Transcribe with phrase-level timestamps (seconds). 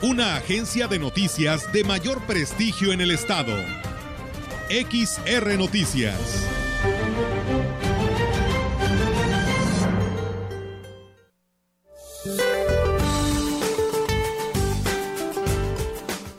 [0.00, 3.52] Una agencia de noticias de mayor prestigio en el estado.
[4.70, 6.14] XR Noticias.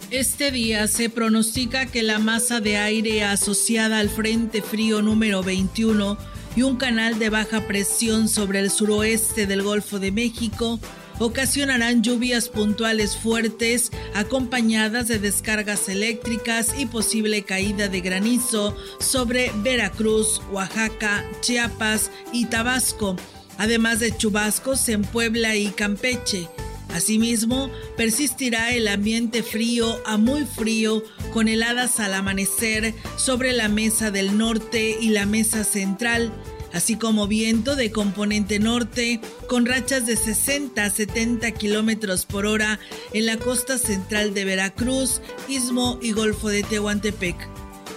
[0.09, 6.17] Este día se pronostica que la masa de aire asociada al Frente Frío número 21
[6.55, 10.79] y un canal de baja presión sobre el suroeste del Golfo de México
[11.19, 20.41] ocasionarán lluvias puntuales fuertes acompañadas de descargas eléctricas y posible caída de granizo sobre Veracruz,
[20.51, 23.15] Oaxaca, Chiapas y Tabasco,
[23.57, 26.47] además de chubascos en Puebla y Campeche.
[26.93, 34.09] Asimismo, persistirá el ambiente frío a muy frío con heladas al amanecer sobre la mesa
[34.09, 36.33] del norte y la mesa central,
[36.73, 42.79] así como viento de componente norte con rachas de 60 a 70 kilómetros por hora
[43.13, 47.35] en la costa central de Veracruz, Istmo y Golfo de Tehuantepec.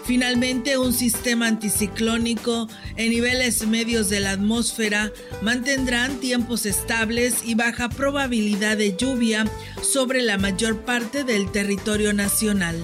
[0.05, 5.13] Finalmente, un sistema anticiclónico en niveles medios de la atmósfera
[5.43, 9.47] mantendrán tiempos estables y baja probabilidad de lluvia
[9.81, 12.77] sobre la mayor parte del territorio nacional.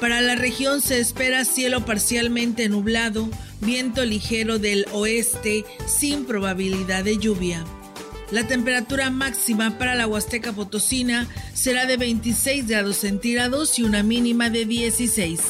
[0.00, 3.30] Para la región se espera cielo parcialmente nublado,
[3.60, 7.64] viento ligero del oeste sin probabilidad de lluvia.
[8.30, 14.50] La temperatura máxima para la Huasteca Potosina será de 26 grados centígrados y una mínima
[14.50, 15.40] de 16.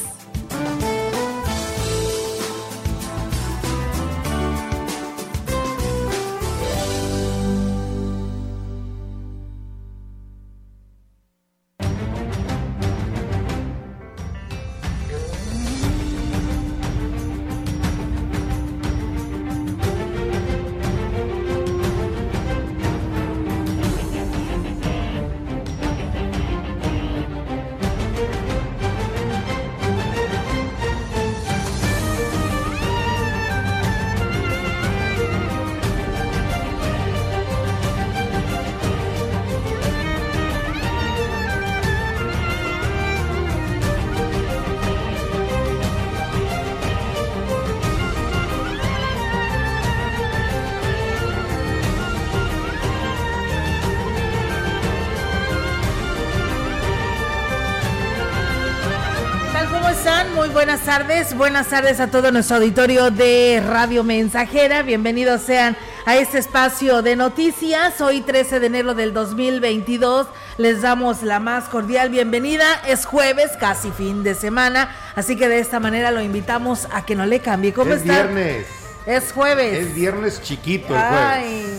[60.99, 64.81] Tardes, buenas tardes a todo nuestro auditorio de Radio Mensajera.
[64.81, 65.77] Bienvenidos sean
[66.07, 68.01] a este espacio de noticias.
[68.01, 70.27] Hoy 13 de enero del 2022
[70.57, 72.65] les damos la más cordial bienvenida.
[72.89, 77.15] Es jueves, casi fin de semana, así que de esta manera lo invitamos a que
[77.15, 77.75] no le cambie.
[77.75, 78.67] ¿Cómo es viernes.
[79.05, 79.89] Es jueves.
[79.89, 81.76] Es viernes chiquito el jueves.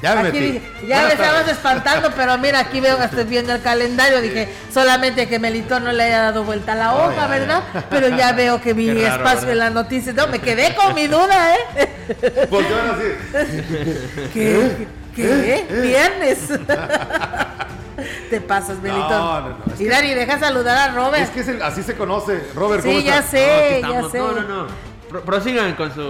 [0.00, 0.62] Ya me metí.
[0.86, 4.20] ya me estabas espantando, pero mira, aquí veo que estoy viendo el calendario.
[4.20, 7.62] Dije, solamente que Melitón no le haya dado vuelta a la hoja, ¿verdad?
[7.90, 10.14] Pero ya veo que mi espacio en las noticias.
[10.14, 12.46] No, me quedé con mi duda, ¿eh?
[12.48, 14.28] ¿Por qué van así?
[14.32, 14.86] ¿Qué?
[15.16, 15.66] ¿Qué?
[15.82, 16.38] ¿Viernes?
[18.30, 19.10] Te pasas, Melitón.
[19.10, 19.56] No, no, no.
[19.76, 21.24] y Dani, deja saludar a Robert.
[21.36, 22.40] Es que así se conoce.
[22.54, 24.18] Robert, ¿cómo Sí, ya sé, ya sé.
[24.18, 26.02] No, no, no prosigan con su,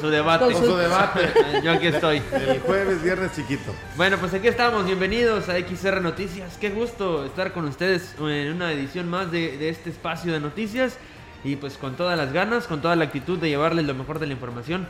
[0.00, 0.52] su debate.
[0.52, 1.32] Con su debate.
[1.62, 2.22] Yo aquí estoy.
[2.32, 3.72] El jueves, viernes chiquito.
[3.96, 4.86] Bueno, pues aquí estamos.
[4.86, 6.56] Bienvenidos a XR Noticias.
[6.60, 10.96] Qué gusto estar con ustedes en una edición más de, de este espacio de noticias.
[11.44, 14.26] Y pues con todas las ganas, con toda la actitud de llevarles lo mejor de
[14.26, 14.88] la información.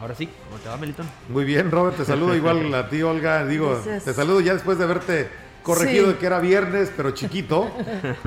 [0.00, 1.06] Ahora sí, ¿cómo te va, Melitón?
[1.28, 1.96] Muy bien, Robert.
[1.96, 3.44] Te saludo igual a ti, Olga.
[3.44, 5.28] Digo, te saludo ya después de verte
[5.62, 7.70] corregido de que era viernes, pero chiquito.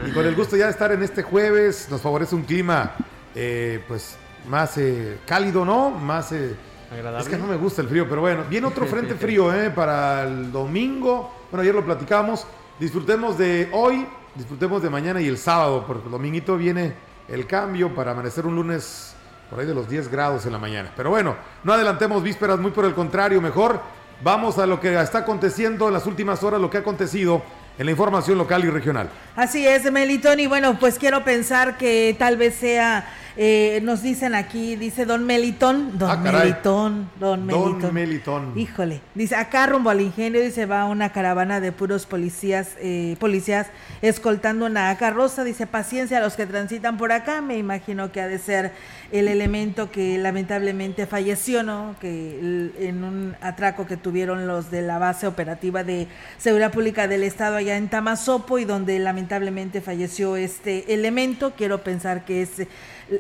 [0.06, 1.88] y con el gusto ya de estar en este jueves.
[1.89, 2.91] Nos favorece un clima,
[3.33, 4.18] eh, pues
[4.48, 5.90] más eh, cálido, ¿no?
[5.90, 6.31] Más...
[6.31, 6.56] Eh,
[6.92, 7.24] Agradable.
[7.24, 9.72] Es que no me gusta el frío, pero bueno, viene otro frente frío ¿eh?
[9.72, 11.34] para el domingo.
[11.50, 12.45] Bueno, ayer lo platicamos.
[12.80, 14.06] Disfrutemos de hoy,
[14.36, 16.94] disfrutemos de mañana y el sábado, porque el dominguito viene
[17.28, 19.16] el cambio para amanecer un lunes
[19.50, 20.92] por ahí de los 10 grados en la mañana.
[20.96, 23.80] Pero bueno, no adelantemos vísperas, muy por el contrario, mejor
[24.24, 27.42] vamos a lo que está aconteciendo en las últimas horas, lo que ha acontecido
[27.78, 29.10] en la información local y regional.
[29.36, 34.35] Así es, Melitón, y bueno, pues quiero pensar que tal vez sea eh, nos dicen
[34.35, 37.81] aquí, dice Don Melitón, Don ah, Melitón, Don Melitón.
[37.81, 38.53] Don Melitón.
[38.56, 43.68] Híjole, dice acá rumbo al ingenio, dice va una caravana de puros policías, eh, policías
[44.01, 48.27] escoltando una carroza, dice paciencia a los que transitan por acá, me imagino que ha
[48.27, 48.71] de ser
[49.12, 51.95] el elemento que lamentablemente falleció, ¿no?
[52.00, 56.07] Que en un atraco que tuvieron los de la base operativa de
[56.38, 62.25] seguridad pública del estado allá en Tamazopo y donde lamentablemente falleció este elemento, quiero pensar
[62.25, 62.68] que es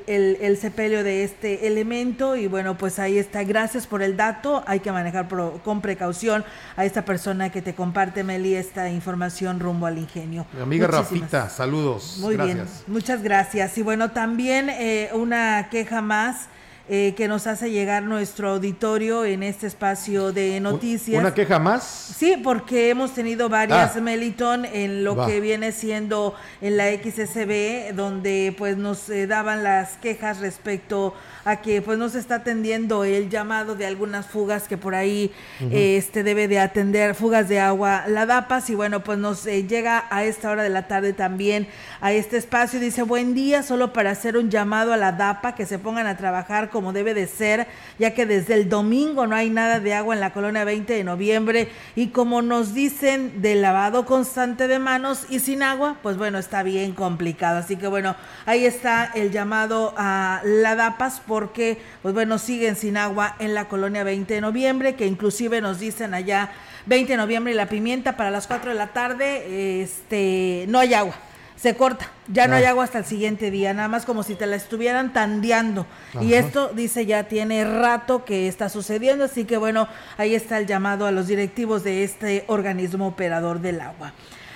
[0.07, 3.43] el, sepelio de este elemento y bueno, pues ahí está.
[3.43, 4.63] Gracias por el dato.
[4.67, 5.27] Hay que manejar
[5.63, 6.43] con precaución
[6.75, 10.45] a esta persona que te comparte, Meli, esta información rumbo al ingenio.
[10.53, 12.17] Mi amiga Rafita, saludos.
[12.19, 13.77] Muy bien, muchas gracias.
[13.77, 16.47] Y bueno, también eh, una queja más
[16.89, 21.17] eh, que nos hace llegar nuestro auditorio en este espacio de noticias.
[21.17, 21.83] ¿Una queja más?
[21.83, 24.01] Sí, porque hemos tenido varias, ah.
[24.01, 29.95] Meliton, en lo que viene siendo en la XSB, donde pues nos eh, daban las
[29.97, 34.77] quejas respecto a que pues no se está atendiendo el llamado de algunas fugas que
[34.77, 35.31] por ahí
[35.71, 40.05] este debe de atender, fugas de agua, la DAPAS, y bueno, pues nos eh, llega
[40.09, 41.67] a esta hora de la tarde también
[42.01, 42.79] a este espacio.
[42.79, 46.17] Dice, buen día, solo para hacer un llamado a la DAPA que se pongan a
[46.17, 47.67] trabajar como debe de ser,
[47.99, 51.03] ya que desde el domingo no hay nada de agua en la colonia 20 de
[51.03, 56.37] noviembre y como nos dicen de lavado constante de manos y sin agua, pues bueno,
[56.37, 57.59] está bien complicado.
[57.59, 62.95] Así que bueno, ahí está el llamado a la DAPAS porque pues bueno, siguen sin
[62.95, 66.51] agua en la colonia 20 de noviembre, que inclusive nos dicen allá
[66.85, 70.93] 20 de noviembre y la pimienta para las 4 de la tarde, este, no hay
[70.93, 71.15] agua
[71.55, 72.71] se corta, ya no hay ah.
[72.71, 75.87] agua hasta el siguiente día, nada más como si te la estuvieran tandeando.
[76.21, 79.87] Y esto, dice, ya tiene rato que está sucediendo, así que bueno,
[80.17, 84.13] ahí está el llamado a los directivos de este organismo operador del agua.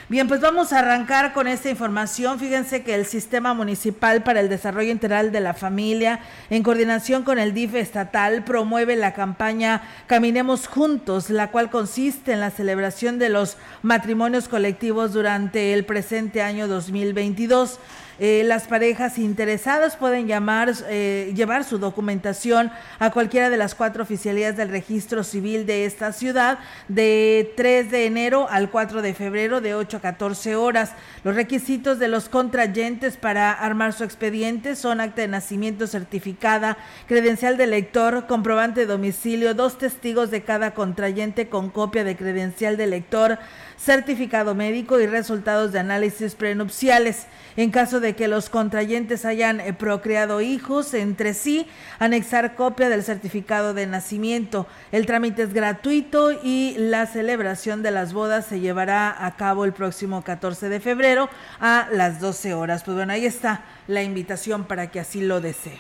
[0.10, 2.40] Bien, pues vamos a arrancar con esta información.
[2.40, 7.40] Fíjense que el Sistema Municipal para el Desarrollo Integral de la Familia, en coordinación con
[7.40, 13.28] el DIF estatal, promueve la campaña Caminemos Juntos, la cual consiste en la celebración de
[13.28, 17.78] los matrimonios colectivos durante el presente año 2022.
[18.20, 24.02] Eh, las parejas interesadas pueden llamar, eh, llevar su documentación a cualquiera de las cuatro
[24.02, 26.58] oficialías del registro civil de esta ciudad
[26.88, 30.94] de 3 de enero al 4 de febrero de 8 a 14 horas.
[31.24, 36.78] Los requisitos de los contrayentes para armar su expediente son acta de nacimiento certificada,
[37.08, 42.78] credencial de lector, comprobante de domicilio, dos testigos de cada contrayente con copia de credencial
[42.78, 43.40] de lector,
[43.78, 47.28] certificado médico y resultados de análisis prenupciales.
[47.56, 51.68] En caso de que los contrayentes hayan eh, procreado hijos entre sí,
[52.00, 54.68] anexar copia del certificado de nacimiento.
[54.92, 59.74] El trámite es gratuito y la celebración de las bodas se llevará a cabo el
[60.24, 61.30] 14 de febrero
[61.60, 62.84] a las 12 horas.
[62.84, 65.80] Pues bueno, ahí está la invitación para que así lo desee.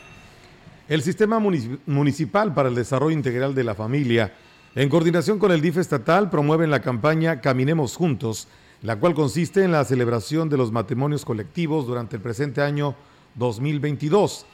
[0.87, 4.33] El Sistema Municipal para el Desarrollo Integral de la Familia,
[4.75, 8.47] en coordinación con el DIF estatal, promueven la campaña Caminemos Juntos
[8.81, 12.95] la cual consiste en la celebración de los matrimonios colectivos durante el presente año
[13.35, 14.45] 2022.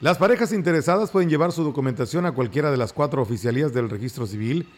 [0.00, 4.26] Las parejas interesadas pueden llevar su documentación a cualquiera de las cuatro oficialías del registro
[4.26, 4.68] civil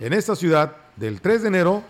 [0.00, 1.82] en esta ciudad del 3 de enero,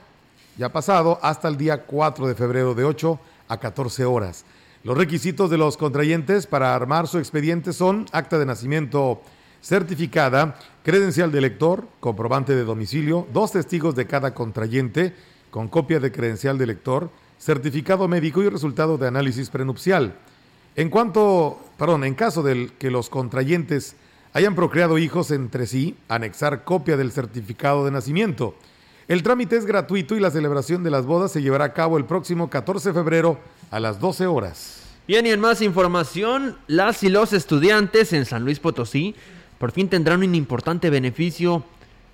[0.57, 3.19] ya pasado, hasta el día 4 de febrero de 8
[3.49, 4.45] a 14 horas.
[4.85, 9.23] Los requisitos de los contrayentes para armar su expediente son acta de nacimiento
[9.61, 15.15] certificada, credencial de elector, comprobante de domicilio, dos testigos de cada contrayente,
[15.51, 20.17] con copia de credencial de lector, certificado médico y resultado de análisis prenupcial.
[20.75, 23.95] En cuanto, perdón, en caso de que los contrayentes
[24.33, 28.55] hayan procreado hijos entre sí, anexar copia del certificado de nacimiento.
[29.09, 32.05] El trámite es gratuito y la celebración de las bodas se llevará a cabo el
[32.05, 33.39] próximo 14 de febrero
[33.71, 34.83] a las 12 horas.
[35.07, 39.15] Bien, y en más información, las y los estudiantes en San Luis Potosí
[39.59, 41.65] por fin tendrán un importante beneficio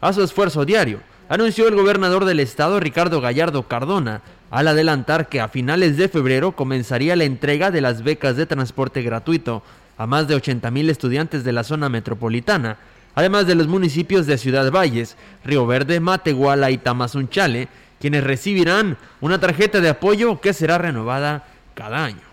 [0.01, 5.41] a su esfuerzo diario anunció el gobernador del estado Ricardo Gallardo Cardona al adelantar que
[5.41, 9.63] a finales de febrero comenzaría la entrega de las becas de transporte gratuito
[9.99, 12.79] a más de 80 mil estudiantes de la zona metropolitana,
[13.15, 17.69] además de los municipios de Ciudad Valles, Río Verde, Matehuala y Tamazunchale,
[18.01, 22.29] quienes recibirán una tarjeta de apoyo que será renovada cada año.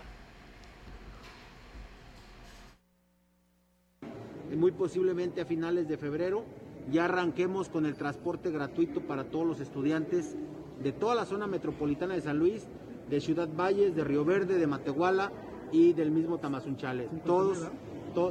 [4.56, 6.44] Muy posiblemente a finales de febrero
[6.90, 10.36] ya arranquemos con el transporte gratuito para todos los estudiantes
[10.82, 12.66] de toda la zona metropolitana de San Luis,
[13.10, 15.32] de Ciudad Valles, de Río Verde, de Matehuala
[15.72, 17.08] y del mismo Tamazunchale.
[17.24, 17.68] Todos,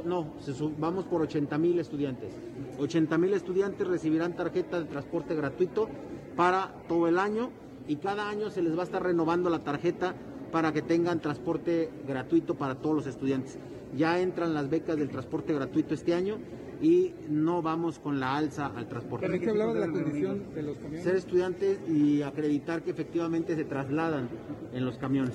[0.04, 0.34] no,
[0.78, 2.32] vamos por 80 mil estudiantes.
[2.78, 5.88] 80 mil estudiantes recibirán tarjeta de transporte gratuito
[6.36, 7.50] para todo el año
[7.88, 10.14] y cada año se les va a estar renovando la tarjeta
[10.50, 13.58] para que tengan transporte gratuito para todos los estudiantes.
[13.96, 16.38] Ya entran las becas del transporte gratuito este año
[16.82, 19.26] y no vamos con la alza al transporte.
[19.26, 21.04] Pero que hablaba de la condición de los camiones.
[21.04, 24.28] Ser estudiantes y acreditar que efectivamente se trasladan
[24.72, 25.34] en los camiones.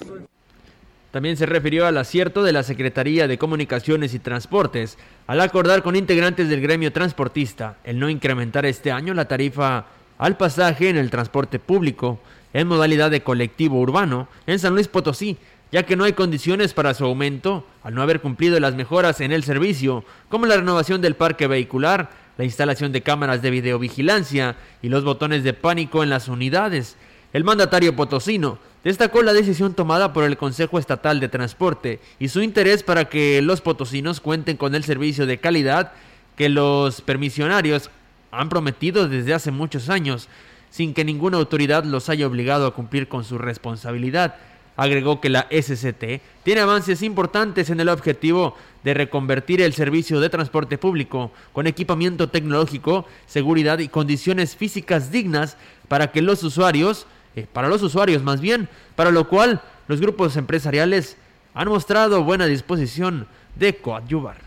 [1.11, 5.97] También se refirió al acierto de la Secretaría de Comunicaciones y Transportes al acordar con
[5.97, 9.85] integrantes del gremio transportista el no incrementar este año la tarifa
[10.17, 12.19] al pasaje en el transporte público
[12.53, 15.37] en modalidad de colectivo urbano en San Luis Potosí,
[15.71, 19.33] ya que no hay condiciones para su aumento al no haber cumplido las mejoras en
[19.33, 24.89] el servicio, como la renovación del parque vehicular, la instalación de cámaras de videovigilancia y
[24.89, 26.97] los botones de pánico en las unidades.
[27.33, 32.41] El mandatario potosino destacó la decisión tomada por el Consejo Estatal de Transporte y su
[32.41, 35.93] interés para que los potosinos cuenten con el servicio de calidad
[36.35, 37.89] que los permisionarios
[38.31, 40.27] han prometido desde hace muchos años,
[40.69, 44.35] sin que ninguna autoridad los haya obligado a cumplir con su responsabilidad.
[44.75, 50.29] Agregó que la SCT tiene avances importantes en el objetivo de reconvertir el servicio de
[50.29, 55.55] transporte público con equipamiento tecnológico, seguridad y condiciones físicas dignas
[55.87, 60.37] para que los usuarios eh, para los usuarios más bien, para lo cual los grupos
[60.37, 61.17] empresariales
[61.53, 64.37] han mostrado buena disposición de coadyuvar.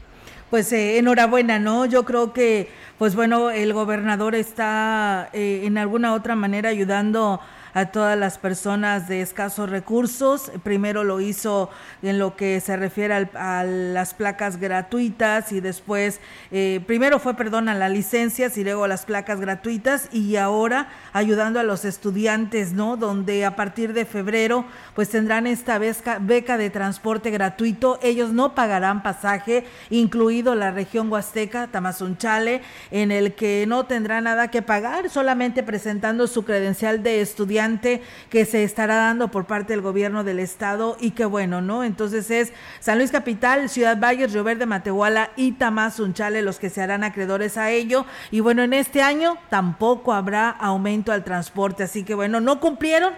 [0.51, 1.87] Pues eh, enhorabuena, ¿no?
[1.87, 7.41] Yo creo que, pues bueno, el gobernador está eh, en alguna otra manera ayudando
[7.75, 10.51] a todas las personas de escasos recursos.
[10.63, 11.71] Primero lo hizo
[12.03, 16.21] en lo que se refiere a las placas gratuitas y después,
[16.53, 20.89] eh, primero fue, perdón, a las licencias y luego a las placas gratuitas y ahora
[21.13, 22.97] ayudando a los estudiantes, ¿no?
[22.97, 24.65] Donde a partir de febrero
[24.95, 27.99] pues tendrán esta beca, beca de transporte gratuito.
[28.03, 32.63] Ellos no pagarán pasaje, incluido la región Huasteca, Tamazunchale,
[32.93, 37.64] en el que no tendrá nada que pagar, solamente presentando su credencial de estudiante
[38.31, 41.85] que se estará dando por parte del gobierno del estado y qué bueno, ¿no?
[41.85, 46.83] Entonces es San Luis Capital, Ciudad Valles, Río Verde, Matehuala y Tamazunchale los que se
[46.83, 48.07] harán acreedores a ello.
[48.31, 53.15] Y bueno, en este año tampoco habrá aumento al transporte, así que bueno, no cumplieron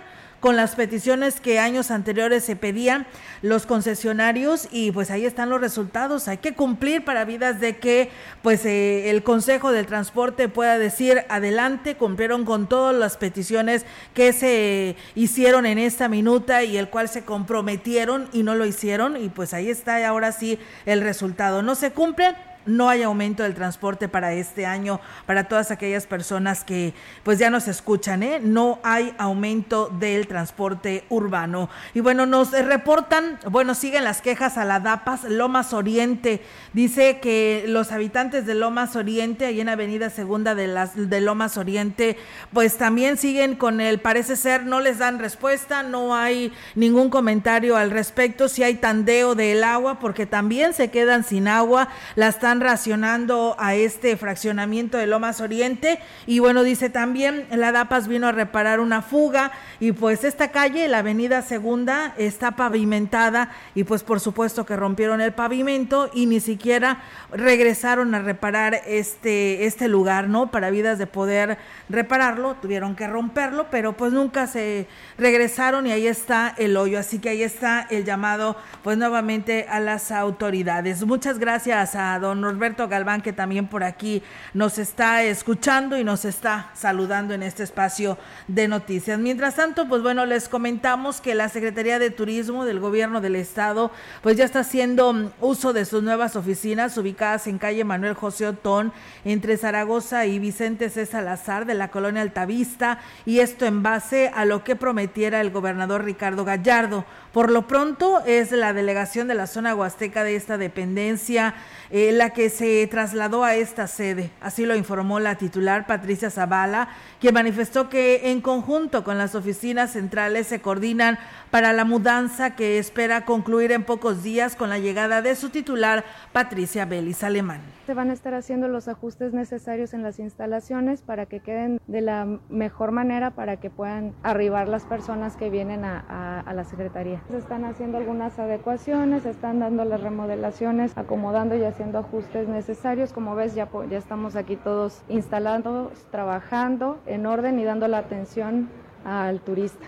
[0.46, 3.08] con las peticiones que años anteriores se pedían
[3.42, 6.28] los concesionarios y pues ahí están los resultados.
[6.28, 8.10] Hay que cumplir para vidas de que
[8.42, 14.32] pues eh, el Consejo del Transporte pueda decir adelante, cumplieron con todas las peticiones que
[14.32, 19.30] se hicieron en esta minuta y el cual se comprometieron y no lo hicieron y
[19.30, 21.60] pues ahí está ahora sí el resultado.
[21.62, 26.64] No se cumplen no hay aumento del transporte para este año para todas aquellas personas
[26.64, 28.40] que pues ya nos escuchan, ¿eh?
[28.42, 31.68] No hay aumento del transporte urbano.
[31.94, 36.42] Y bueno, nos reportan, bueno, siguen las quejas a la DAPAS Lomas Oriente.
[36.72, 41.56] Dice que los habitantes de Lomas Oriente, ahí en Avenida Segunda de las de Lomas
[41.56, 42.16] Oriente,
[42.52, 47.76] pues también siguen con el parece ser no les dan respuesta, no hay ningún comentario
[47.76, 52.55] al respecto, si hay tandeo del agua porque también se quedan sin agua, la están
[52.60, 55.98] racionando a este fraccionamiento de Lomas Oriente.
[56.26, 60.88] Y bueno, dice también, la DAPAS vino a reparar una fuga y pues esta calle,
[60.88, 66.40] la avenida Segunda, está pavimentada y pues por supuesto que rompieron el pavimento y ni
[66.40, 70.50] siquiera regresaron a reparar este, este lugar, ¿no?
[70.50, 71.58] Para vidas de poder
[71.88, 74.86] repararlo, tuvieron que romperlo, pero pues nunca se
[75.18, 76.98] regresaron y ahí está el hoyo.
[76.98, 81.04] Así que ahí está el llamado pues nuevamente a las autoridades.
[81.04, 84.22] Muchas gracias a don Norberto Galván, que también por aquí
[84.54, 89.18] nos está escuchando y nos está saludando en este espacio de noticias.
[89.18, 93.90] Mientras tanto, pues bueno, les comentamos que la Secretaría de Turismo del Gobierno del Estado,
[94.22, 98.92] pues ya está haciendo uso de sus nuevas oficinas ubicadas en calle Manuel José Otón,
[99.24, 101.06] entre Zaragoza y Vicente C.
[101.06, 106.04] Salazar de la colonia Altavista, y esto en base a lo que prometiera el gobernador
[106.04, 107.04] Ricardo Gallardo.
[107.36, 111.52] Por lo pronto es la delegación de la zona huasteca de esta dependencia
[111.90, 114.30] eh, la que se trasladó a esta sede.
[114.40, 116.88] Así lo informó la titular Patricia Zavala,
[117.20, 121.18] quien manifestó que en conjunto con las oficinas centrales se coordinan
[121.50, 126.06] para la mudanza que espera concluir en pocos días con la llegada de su titular
[126.32, 127.60] Patricia Belis Alemán.
[127.86, 132.00] Se van a estar haciendo los ajustes necesarios en las instalaciones para que queden de
[132.00, 137.22] la mejor manera para que puedan arribar las personas que vienen a, a la Secretaría.
[137.30, 143.12] Se están haciendo algunas adecuaciones, se están dando las remodelaciones, acomodando y haciendo ajustes necesarios.
[143.12, 148.68] Como ves, ya, estamos aquí todos instalados, trabajando en orden y dando la atención
[149.04, 149.86] al turista.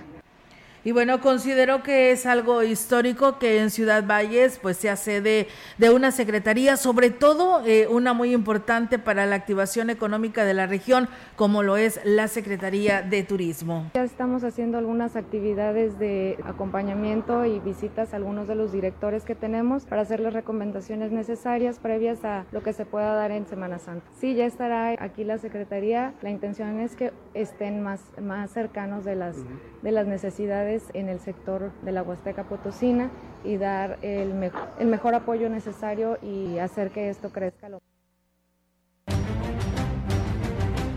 [0.89, 5.91] Y bueno, considero que es algo histórico que en Ciudad Valles pues sea sede de
[5.91, 11.11] una secretaría, sobre todo eh, una muy importante para la activación económica de la región,
[11.37, 13.91] como lo es la Secretaría de Turismo.
[13.93, 19.35] Ya estamos haciendo algunas actividades de acompañamiento y visitas a algunos de los directores que
[19.35, 23.79] tenemos para hacer las recomendaciones necesarias previas a lo que se pueda dar en Semana
[23.79, 24.07] Santa.
[24.19, 26.15] Sí, ya estará aquí la Secretaría.
[26.23, 29.37] La intención es que estén más, más cercanos de las,
[29.83, 33.11] de las necesidades en el sector de la Huasteca Potosina
[33.45, 37.69] y dar el, el mejor apoyo necesario y hacer que esto crezca.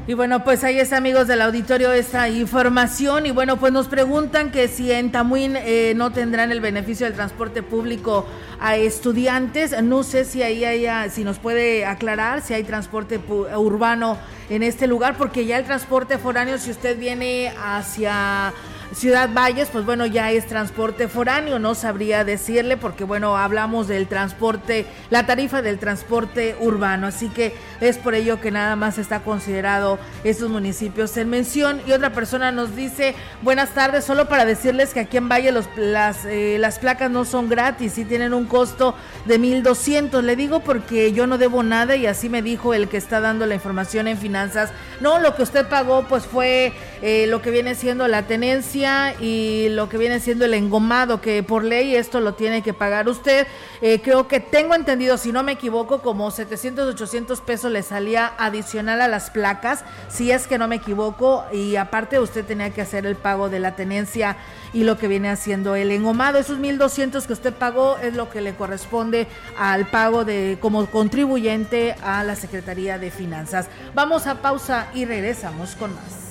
[0.07, 3.27] Y bueno, pues ahí está, amigos del auditorio, esta información.
[3.27, 7.15] Y bueno, pues nos preguntan que si en Tamuín eh, no tendrán el beneficio del
[7.15, 8.25] transporte público
[8.59, 9.79] a estudiantes.
[9.83, 13.19] No sé si ahí haya, si nos puede aclarar si hay transporte
[13.55, 14.17] urbano
[14.49, 18.53] en este lugar, porque ya el transporte foráneo, si usted viene hacia
[18.93, 24.05] Ciudad Valles, pues bueno, ya es transporte foráneo, no sabría decirle porque bueno, hablamos del
[24.07, 29.21] transporte, la tarifa del transporte urbano, así que es por ello que nada más está
[29.21, 31.81] considerado estos municipios en mención.
[31.87, 36.25] Y otra persona nos dice, buenas tardes, solo para decirles que aquí en Valle las,
[36.25, 38.93] eh, las placas no son gratis, y tienen un costo
[39.25, 40.21] de 1.200.
[40.21, 43.45] Le digo porque yo no debo nada y así me dijo el que está dando
[43.45, 44.71] la información en finanzas.
[44.99, 48.80] No, lo que usted pagó pues fue eh, lo que viene siendo la tenencia
[49.19, 53.07] y lo que viene siendo el engomado, que por ley esto lo tiene que pagar
[53.07, 53.45] usted.
[53.81, 58.33] Eh, creo que tengo entendido, si no me equivoco, como 700, 800 pesos le salía
[58.37, 62.81] adicional a las placas, si es que no me equivoco, y aparte usted tenía que
[62.81, 64.37] hacer el pago de la tenencia
[64.73, 66.39] y lo que viene haciendo el engomado.
[66.39, 71.95] Esos 1.200 que usted pagó es lo que le corresponde al pago de como contribuyente
[72.03, 73.67] a la Secretaría de Finanzas.
[73.93, 76.30] Vamos a pausa y regresamos con más.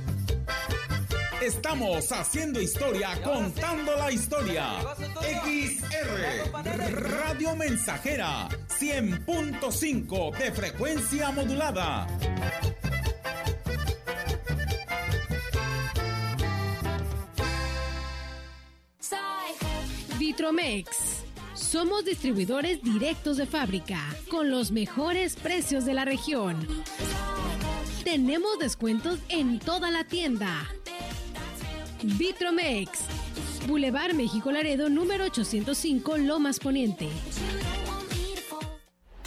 [1.41, 4.75] Estamos haciendo historia, contando la historia.
[5.21, 6.51] XR
[6.91, 8.47] Radio Mensajera
[8.79, 12.05] 100.5 de frecuencia modulada.
[20.19, 20.89] Vitromex.
[21.55, 23.99] Somos distribuidores directos de fábrica,
[24.29, 26.67] con los mejores precios de la región.
[28.03, 30.67] Tenemos descuentos en toda la tienda.
[32.03, 33.05] Vitromex.
[33.67, 37.07] Boulevard México Laredo, número 805, Lomas Poniente.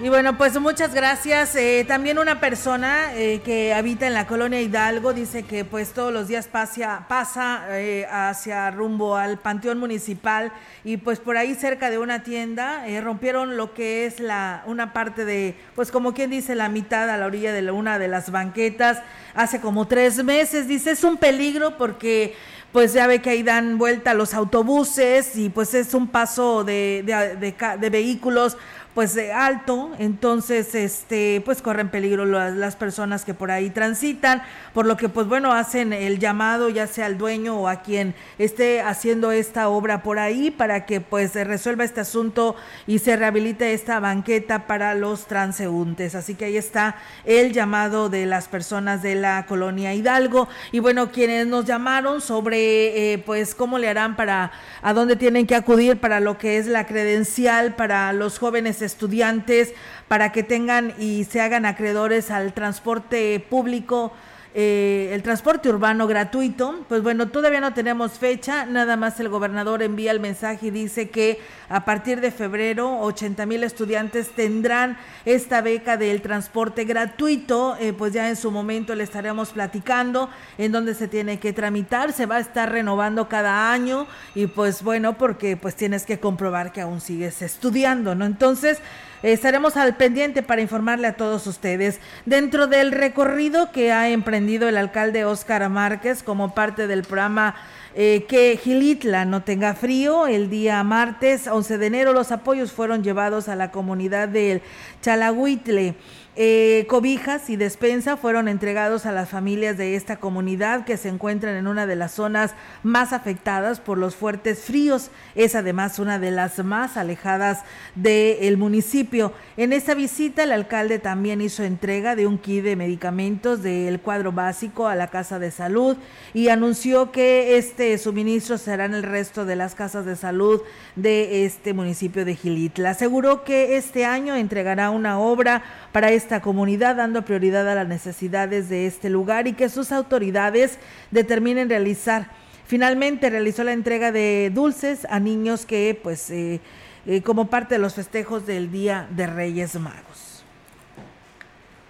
[0.00, 1.56] Y bueno, pues muchas gracias.
[1.56, 6.12] Eh, también una persona eh, que habita en la colonia Hidalgo dice que pues todos
[6.12, 10.52] los días pasa, pasa eh, hacia rumbo al Panteón Municipal
[10.84, 15.24] y pues por ahí cerca de una tienda rompieron lo que es la una parte
[15.24, 19.02] de, pues como quien dice, la mitad a la orilla de una de las banquetas
[19.34, 20.68] hace como tres meses.
[20.68, 22.36] Dice, es un peligro porque
[22.70, 27.02] pues ya ve que ahí dan vuelta los autobuses y pues es un paso de,
[27.04, 28.56] de, de vehículos
[28.98, 34.42] pues alto, entonces este pues corren peligro las, las, personas que por ahí transitan,
[34.74, 38.16] por lo que pues bueno, hacen el llamado ya sea al dueño o a quien
[38.38, 42.56] esté haciendo esta obra por ahí para que pues se resuelva este asunto
[42.88, 46.16] y se rehabilite esta banqueta para los transeúntes.
[46.16, 51.12] Así que ahí está el llamado de las personas de la colonia Hidalgo y bueno,
[51.12, 54.50] quienes nos llamaron sobre eh, pues cómo le harán para
[54.82, 59.74] a dónde tienen que acudir para lo que es la credencial para los jóvenes estudiantes
[60.08, 64.12] para que tengan y se hagan acreedores al transporte público
[64.60, 69.84] eh, el transporte urbano gratuito, pues bueno, todavía no tenemos fecha, nada más el gobernador
[69.84, 75.60] envía el mensaje y dice que a partir de febrero 80 mil estudiantes tendrán esta
[75.60, 80.94] beca del transporte gratuito, eh, pues ya en su momento le estaremos platicando en dónde
[80.94, 85.56] se tiene que tramitar, se va a estar renovando cada año y pues bueno, porque
[85.56, 88.24] pues tienes que comprobar que aún sigues estudiando, ¿no?
[88.24, 88.80] Entonces,
[89.22, 92.00] estaremos al pendiente para informarle a todos ustedes.
[92.26, 97.54] Dentro del recorrido que ha emprendido el alcalde Óscar Márquez como parte del programa
[97.94, 100.26] eh, que Gilitla no tenga frío.
[100.26, 104.62] El día martes 11 de enero los apoyos fueron llevados a la comunidad del
[105.02, 105.96] Chalagüitle.
[106.40, 111.56] Eh, cobijas y despensa fueron entregados a las familias de esta comunidad que se encuentran
[111.56, 115.10] en una de las zonas más afectadas por los fuertes fríos.
[115.34, 117.64] Es además una de las más alejadas
[117.96, 119.32] del municipio.
[119.56, 124.30] En esta visita el alcalde también hizo entrega de un kit de medicamentos del cuadro
[124.30, 125.96] básico a la Casa de Salud
[126.34, 130.62] y anunció que este suministro será en el resto de las casas de salud
[130.94, 132.90] de este municipio de Gilitla.
[132.90, 138.68] Aseguró que este año entregará una obra para esta comunidad, dando prioridad a las necesidades
[138.68, 140.78] de este lugar y que sus autoridades
[141.10, 142.30] determinen realizar.
[142.66, 146.60] Finalmente realizó la entrega de dulces a niños que, pues, eh,
[147.06, 150.44] eh, como parte de los festejos del Día de Reyes Magos.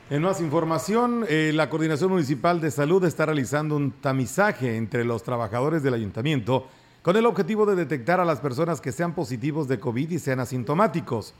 [0.09, 5.24] En más información, eh, la Coordinación Municipal de Salud está realizando un tamizaje entre los
[5.24, 6.68] trabajadores del ayuntamiento
[7.03, 10.38] con el objetivo de detectar a las personas que sean positivos de COVID y sean
[10.38, 11.35] asintomáticos.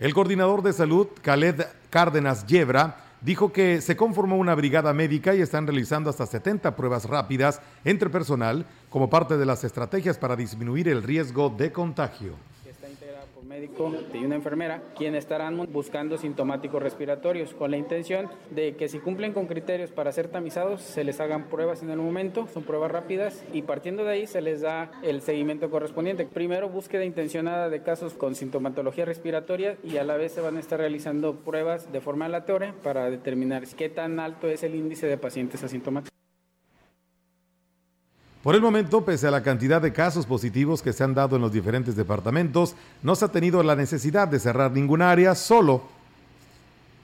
[0.00, 5.42] El coordinador de salud, Khaled Cárdenas Yebra, dijo que se conformó una brigada médica y
[5.42, 10.88] están realizando hasta 70 pruebas rápidas entre personal como parte de las estrategias para disminuir
[10.88, 12.32] el riesgo de contagio
[13.42, 18.98] médico y una enfermera, quienes estarán buscando sintomáticos respiratorios, con la intención de que si
[18.98, 22.90] cumplen con criterios para ser tamizados, se les hagan pruebas en el momento, son pruebas
[22.90, 26.26] rápidas, y partiendo de ahí se les da el seguimiento correspondiente.
[26.26, 30.60] Primero, búsqueda intencionada de casos con sintomatología respiratoria y a la vez se van a
[30.60, 35.18] estar realizando pruebas de forma aleatoria para determinar qué tan alto es el índice de
[35.18, 36.10] pacientes asintomáticos.
[38.42, 41.42] Por el momento, pese a la cantidad de casos positivos que se han dado en
[41.42, 45.82] los diferentes departamentos, no se ha tenido la necesidad de cerrar ninguna área, solo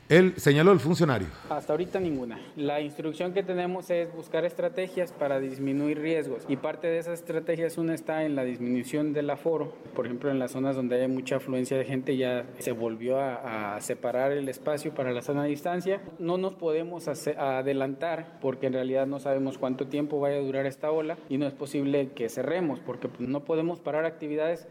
[0.08, 1.26] él señaló el funcionario.
[1.50, 2.38] Hasta ahorita ninguna.
[2.54, 7.76] La instrucción que tenemos es buscar estrategias para disminuir riesgos y parte de esas estrategias
[7.76, 9.72] una está en la disminución del aforo.
[9.94, 13.80] Por ejemplo, en las zonas donde hay mucha afluencia de gente ya se volvió a,
[13.80, 16.00] separar el espacio para la zona de distancia.
[16.18, 20.90] No nos podemos adelantar porque en realidad no sabemos cuánto tiempo vaya a durar esta
[20.90, 24.68] ola y no es posible que cerremos porque no podemos parar actividades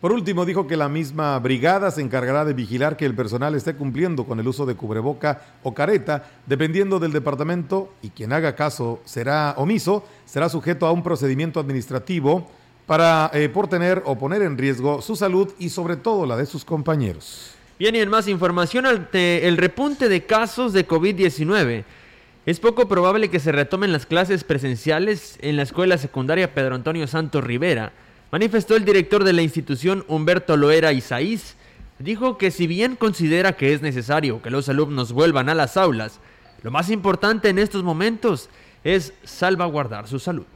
[0.00, 3.74] por último, dijo que la misma brigada se encargará de vigilar que el personal esté
[3.76, 9.02] cumpliendo con el uso de cubreboca o careta, dependiendo del departamento, y quien haga caso
[9.04, 12.50] será omiso, será sujeto a un procedimiento administrativo
[12.86, 16.46] para eh, por tener o poner en riesgo su salud y sobre todo la de
[16.46, 17.54] sus compañeros.
[17.78, 21.84] Bien, y en más información ante el repunte de casos de COVID-19.
[22.46, 27.06] Es poco probable que se retomen las clases presenciales en la escuela secundaria Pedro Antonio
[27.06, 27.92] Santos Rivera
[28.30, 31.56] manifestó el director de la institución Humberto Loera Isaís,
[31.98, 36.20] dijo que si bien considera que es necesario que los alumnos vuelvan a las aulas,
[36.62, 38.48] lo más importante en estos momentos
[38.84, 40.46] es salvaguardar su salud.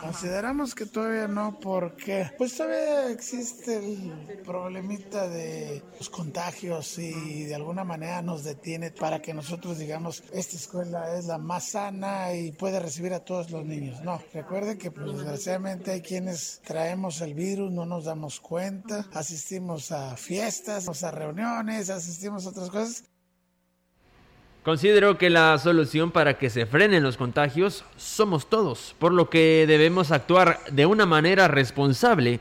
[0.00, 7.54] Consideramos que todavía no, porque pues todavía existe el problemita de los contagios y de
[7.54, 12.52] alguna manera nos detiene para que nosotros digamos esta escuela es la más sana y
[12.52, 14.00] puede recibir a todos los niños.
[14.02, 19.92] No, recuerde que pues, desgraciadamente hay quienes traemos el virus, no nos damos cuenta, asistimos
[19.92, 23.04] a fiestas, a reuniones, asistimos a otras cosas
[24.70, 29.64] Considero que la solución para que se frenen los contagios somos todos, por lo que
[29.66, 32.38] debemos actuar de una manera responsable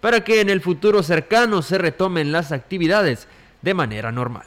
[0.00, 3.28] para que en el futuro cercano se retomen las actividades
[3.62, 4.42] de manera normal.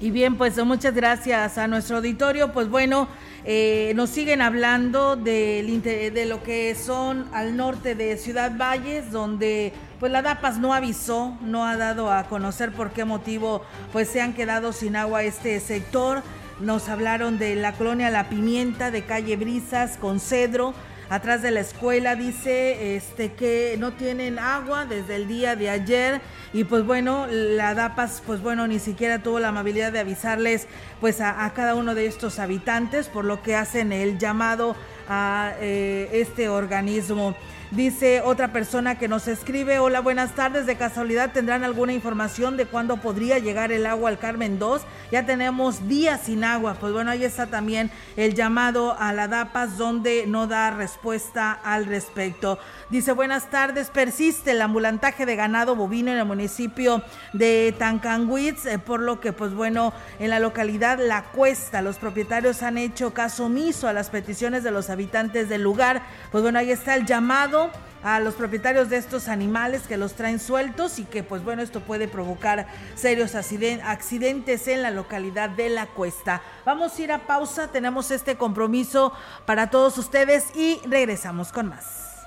[0.00, 2.52] Y bien, pues muchas gracias a nuestro auditorio.
[2.52, 3.08] Pues bueno,
[3.44, 9.72] eh, nos siguen hablando de, de lo que son al norte de Ciudad Valles, donde
[9.98, 14.20] pues la DAPAS no avisó, no ha dado a conocer por qué motivo pues se
[14.20, 16.22] han quedado sin agua este sector.
[16.60, 20.74] Nos hablaron de la colonia La Pimienta de calle Brisas con Cedro,
[21.10, 26.20] atrás de la escuela, dice este que no tienen agua desde el día de ayer
[26.52, 30.68] y pues bueno, la DAPAS pues bueno, ni siquiera tuvo la amabilidad de avisarles
[31.00, 34.76] pues a, cada uno de estos habitantes, por lo que hacen el llamado
[35.08, 37.34] a eh, este organismo.
[37.70, 42.66] Dice otra persona que nos escribe, hola, buenas tardes, de casualidad tendrán alguna información de
[42.66, 44.82] cuándo podría llegar el agua al Carmen 2.
[45.12, 46.74] Ya tenemos días sin agua.
[46.80, 51.86] Pues bueno, ahí está también el llamado a la DAPAS donde no da respuesta al
[51.86, 52.58] respecto.
[52.88, 58.80] Dice, buenas tardes, persiste el ambulantaje de ganado bovino en el municipio de Tancanwitz, eh,
[58.80, 63.44] por lo que pues bueno, en la localidad La Cuesta los propietarios han hecho caso
[63.44, 66.02] omiso a las peticiones de los habitantes del lugar.
[66.32, 67.59] Pues bueno, ahí está el llamado
[68.02, 71.80] a los propietarios de estos animales que los traen sueltos y que pues bueno esto
[71.80, 76.40] puede provocar serios accidentes en la localidad de la cuesta.
[76.64, 79.12] Vamos a ir a pausa, tenemos este compromiso
[79.44, 82.26] para todos ustedes y regresamos con más.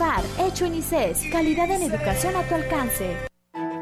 [0.39, 3.30] hecho en ICES, calidad en educación a tu alcance.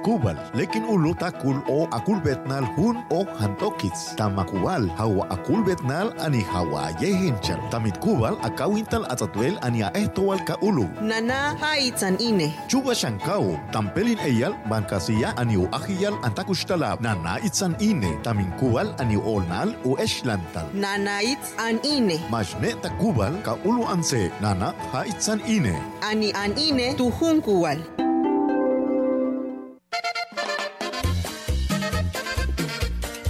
[0.10, 6.46] المقوبل لكن قولوا تاكل أو أكل بيتنال هون أو هنتوكيتس تمقوبل هو أكل بيتنال أني
[6.52, 14.56] هوا يهنشر تمتقوبل أكاوينتال أتطويل أني أهتوال كأولو نانا هايتان إني شوغا شانكاو تمبلين أيال
[14.70, 22.72] بانكاسيا أني أخيال أنتاكوشتالاب نانا إتسان إني تمنكوبل أني أولنال وإشلانتال نانا إتسان إني مجنة
[22.84, 25.78] تكوبل كأولو أنسي نانا هايتسان إني
[26.12, 28.09] أني أن إني تهون كوال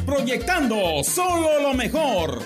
[0.09, 2.41] Proyectando solo lo mejor.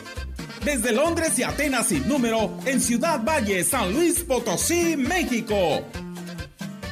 [0.66, 5.82] Desde Londres y Atenas sin número, en Ciudad Valle, San Luis Potosí, México.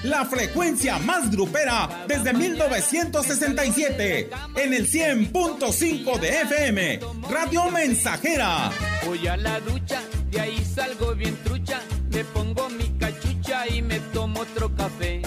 [0.04, 8.72] La frecuencia más grupera desde 1967, en el 100.5 de FM, Radio Mensajera.
[9.06, 11.82] Voy a la ducha, de ahí salgo bien trucha,
[12.12, 15.22] me pongo mi cachucha y me tomo otro café.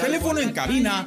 [0.00, 1.06] Teléfono en cabina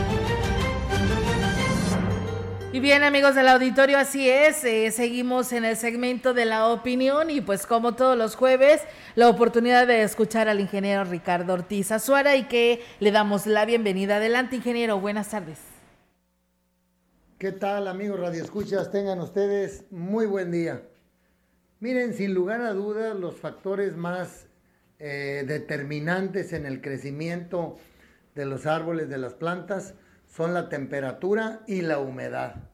[2.73, 7.29] Y bien amigos del auditorio, así es, eh, seguimos en el segmento de la opinión
[7.29, 8.79] y pues como todos los jueves,
[9.15, 14.15] la oportunidad de escuchar al ingeniero Ricardo Ortiz Azuara y que le damos la bienvenida.
[14.15, 15.59] Adelante ingeniero, buenas tardes.
[17.37, 18.89] ¿Qué tal amigos Radio Escuchas?
[18.89, 20.81] Tengan ustedes muy buen día.
[21.81, 24.47] Miren, sin lugar a dudas, los factores más
[24.97, 27.77] eh, determinantes en el crecimiento
[28.33, 29.93] de los árboles, de las plantas,
[30.31, 32.69] son la temperatura y la humedad.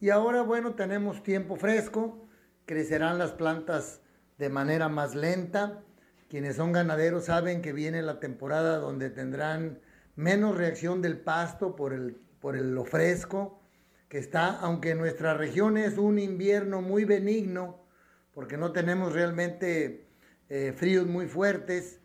[0.00, 2.26] Y ahora, bueno, tenemos tiempo fresco,
[2.66, 4.00] crecerán las plantas
[4.38, 5.84] de manera más lenta.
[6.28, 9.78] Quienes son ganaderos saben que viene la temporada donde tendrán
[10.16, 13.60] menos reacción del pasto por, el, por el, lo fresco
[14.08, 17.86] que está, aunque nuestra región es un invierno muy benigno,
[18.34, 20.06] porque no tenemos realmente
[20.48, 22.00] eh, fríos muy fuertes,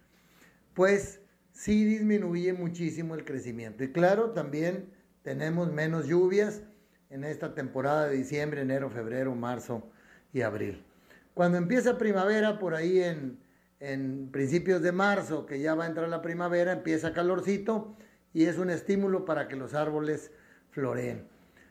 [0.74, 1.20] pues
[1.58, 3.84] sí disminuye muchísimo el crecimiento.
[3.84, 4.94] Y claro, también
[5.24, 6.62] tenemos menos lluvias
[7.10, 9.90] en esta temporada de diciembre, enero, febrero, marzo
[10.34, 10.86] y abril.
[11.34, 13.40] Cuando empieza primavera, por ahí en,
[13.80, 17.98] en principios de marzo, que ya va a entrar la primavera, empieza calorcito
[18.34, 20.32] y es un estímulo para que los árboles
[20.70, 21.28] floreen.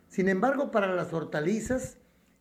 [0.08, 1.98] Sin embargo, para las hortalizas,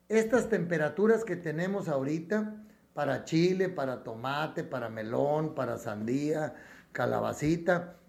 [0.08, 6.54] estas temperaturas que tenemos ahorita para chile, para tomate, para melón, para sandía,
[6.96, 8.00] calabacita.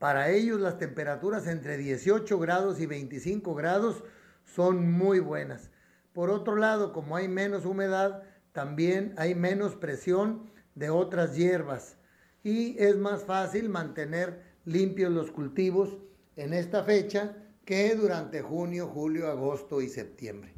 [0.00, 4.02] Para ellos las temperaturas entre 18 grados y 25 grados
[4.44, 5.70] son muy buenas.
[6.12, 11.98] Por otro lado, como hay menos humedad, también hay menos presión de otras hierbas
[12.42, 15.96] y es más fácil mantener limpios los cultivos
[16.34, 20.52] en esta fecha que durante junio, julio, agosto y septiembre.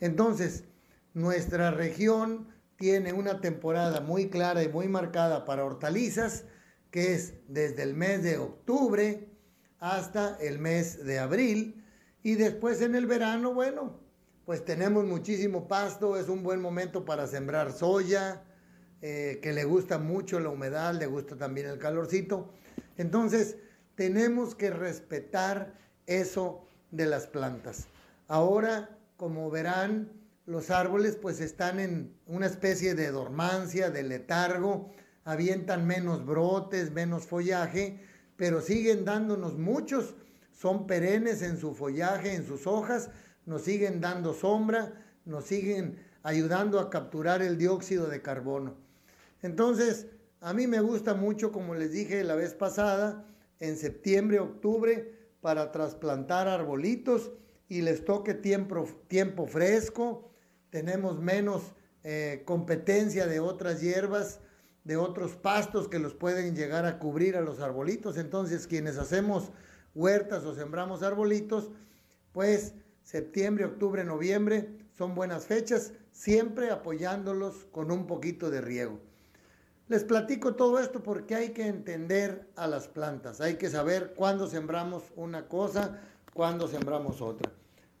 [0.00, 0.64] Entonces,
[1.14, 6.44] nuestra región tiene una temporada muy clara y muy marcada para hortalizas,
[6.90, 9.28] que es desde el mes de octubre
[9.78, 11.84] hasta el mes de abril.
[12.22, 13.98] Y después en el verano, bueno,
[14.44, 18.42] pues tenemos muchísimo pasto, es un buen momento para sembrar soya,
[19.00, 22.52] eh, que le gusta mucho la humedad, le gusta también el calorcito.
[22.98, 23.56] Entonces,
[23.94, 25.74] tenemos que respetar
[26.06, 27.86] eso de las plantas.
[28.28, 30.10] Ahora, como verán,
[30.46, 34.90] los árboles pues están en una especie de dormancia, de letargo,
[35.30, 38.00] avientan menos brotes, menos follaje,
[38.36, 40.14] pero siguen dándonos muchos,
[40.50, 43.10] son perennes en su follaje, en sus hojas,
[43.46, 44.92] nos siguen dando sombra,
[45.24, 48.76] nos siguen ayudando a capturar el dióxido de carbono.
[49.42, 50.06] Entonces,
[50.40, 53.24] a mí me gusta mucho, como les dije la vez pasada,
[53.58, 57.30] en septiembre, octubre, para trasplantar arbolitos
[57.68, 60.30] y les toque tiempo, fresco,
[60.70, 61.72] tenemos menos
[62.02, 64.40] eh, competencia de otras hierbas,
[64.84, 68.16] de otros pastos que los pueden llegar a cubrir a los arbolitos.
[68.16, 69.50] Entonces, quienes hacemos
[69.94, 71.70] huertas o sembramos arbolitos,
[72.32, 79.00] pues septiembre, octubre, noviembre son buenas fechas, siempre apoyándolos con un poquito de riego.
[79.88, 84.46] Les platico todo esto porque hay que entender a las plantas, hay que saber cuándo
[84.46, 86.00] sembramos una cosa,
[86.32, 87.50] cuándo sembramos otra.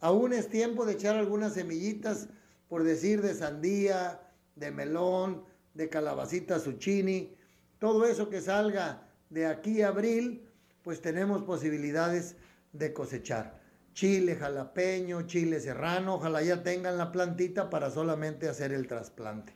[0.00, 2.28] Aún es tiempo de echar algunas semillitas,
[2.68, 4.20] por decir de sandía,
[4.54, 5.42] de melón,
[5.80, 7.34] de calabacita zucchini,
[7.78, 10.46] todo eso que salga de aquí a abril,
[10.82, 12.36] pues tenemos posibilidades
[12.74, 13.58] de cosechar.
[13.94, 19.54] Chile jalapeño, chile serrano, ojalá ya tengan la plantita para solamente hacer el trasplante.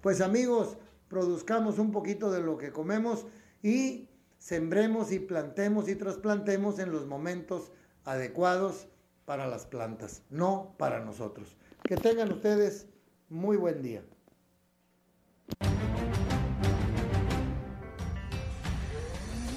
[0.00, 0.76] Pues amigos,
[1.08, 3.24] produzcamos un poquito de lo que comemos
[3.62, 7.70] y sembremos y plantemos y trasplantemos en los momentos
[8.04, 8.88] adecuados
[9.24, 11.56] para las plantas, no para nosotros.
[11.84, 12.88] Que tengan ustedes
[13.28, 14.02] muy buen día.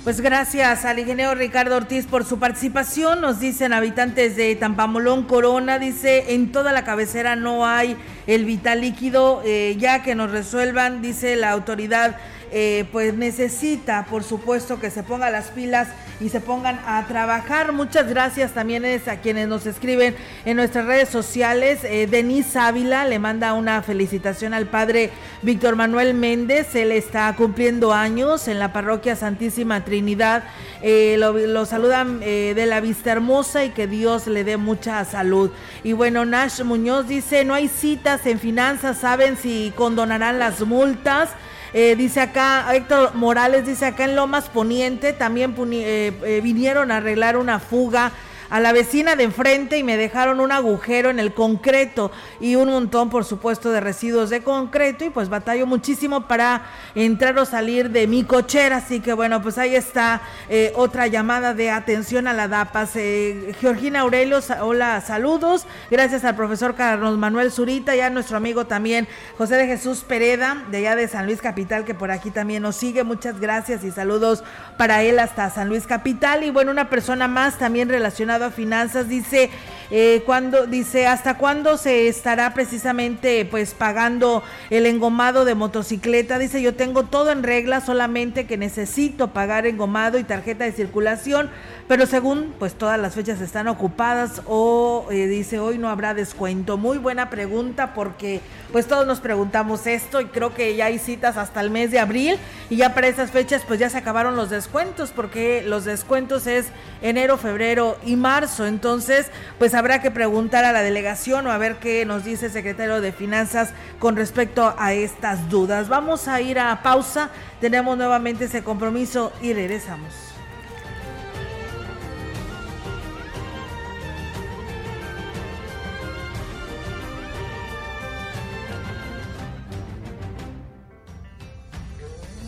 [0.07, 3.19] Pues gracias al ingeniero Ricardo Ortiz por su participación.
[3.19, 8.79] Nos dicen habitantes de Tampamolón, Corona, dice, en toda la cabecera no hay el vital
[8.79, 12.15] líquido, eh, ya que nos resuelvan, dice la autoridad
[12.51, 15.89] eh, pues necesita, por supuesto, que se ponga las pilas
[16.19, 17.71] y se pongan a trabajar.
[17.71, 20.15] Muchas gracias también es a quienes nos escriben
[20.45, 21.83] en nuestras redes sociales.
[21.83, 25.11] Eh, Denise Ávila le manda una felicitación al padre
[25.41, 26.75] Víctor Manuel Méndez.
[26.75, 30.43] Él está cumpliendo años en la parroquia Santísima Trinidad.
[30.81, 35.51] Eh, lo, saludan de la vista hermosa y que Dios le dé mucha salud.
[35.83, 41.29] Y bueno, Nash Muñoz dice, no hay citas en finanzas, saben si condonarán las multas.
[41.73, 46.97] Eh, dice acá, Héctor Morales dice acá en Lomas Poniente también eh, eh, vinieron a
[46.97, 48.11] arreglar una fuga
[48.49, 52.69] a la vecina de enfrente y me dejaron un agujero en el concreto y un
[52.69, 56.63] montón, por supuesto, de residuos de concreto y pues batallo muchísimo para
[56.95, 58.77] entrar o salir de mi cochera.
[58.77, 62.95] Así que bueno, pues ahí está eh, otra llamada de atención a la DAPAS.
[62.95, 65.65] Eh, Georgina Aurelio, hola, saludos.
[65.91, 70.63] Gracias al profesor Carlos Manuel Zurita y a nuestro amigo también José de Jesús Pereda,
[70.71, 73.03] de allá de San Luis Capital, que por aquí también nos sigue.
[73.03, 74.43] Muchas gracias y saludos
[74.77, 76.43] para él hasta San Luis Capital.
[76.43, 79.49] Y bueno, una persona más también relacionada a finanzas dice
[79.89, 86.61] eh, cuando dice hasta cuándo se estará precisamente pues pagando el engomado de motocicleta dice
[86.61, 91.49] yo tengo todo en regla solamente que necesito pagar engomado y tarjeta de circulación
[91.87, 96.77] pero según pues todas las fechas están ocupadas o eh, dice hoy no habrá descuento
[96.77, 101.37] muy buena pregunta porque pues todos nos preguntamos esto y creo que ya hay citas
[101.37, 102.37] hasta el mes de abril
[102.69, 106.67] y ya para esas fechas pues ya se acabaron los descuentos porque los descuentos es
[107.01, 109.27] enero febrero y marzo entonces
[109.57, 113.01] pues habrá que preguntar a la delegación o a ver qué nos dice el secretario
[113.01, 113.69] de Finanzas
[113.99, 115.89] con respecto a estas dudas.
[115.89, 117.29] Vamos a ir a pausa,
[117.59, 120.26] tenemos nuevamente ese compromiso y regresamos.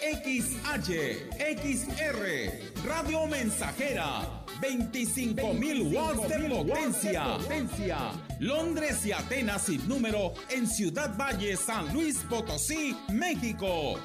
[0.00, 4.22] XH, XR, Radio Mensajera,
[4.62, 7.36] 25.000 watts de potencia.
[7.36, 7.98] potencia.
[8.38, 13.98] Londres y Atenas sin número en Ciudad Valle, San Luis Potosí, México.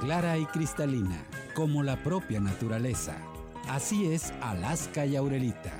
[0.00, 1.24] Clara y cristalina,
[1.54, 3.16] como la propia naturaleza.
[3.68, 5.72] Así es Alaska y Aurelita.